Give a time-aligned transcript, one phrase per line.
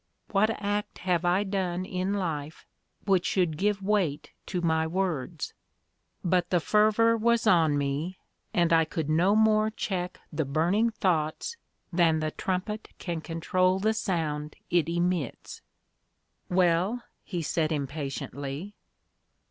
[0.31, 2.65] What act have I done in life
[3.05, 5.53] which should give weight to my words?"
[6.23, 8.17] but the fervour was on me,
[8.51, 11.55] and I could no more check the burning thoughts
[11.93, 15.61] than the trumpet can control the sound it emits.
[16.49, 18.73] "Well," he said impatiently.